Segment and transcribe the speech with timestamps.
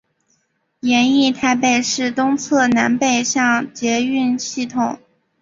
[0.79, 4.97] 研议台北市东侧南北向捷运系统。